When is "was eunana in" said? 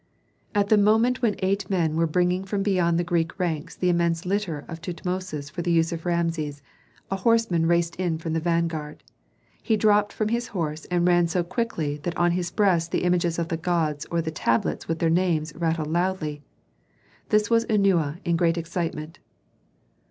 17.51-18.37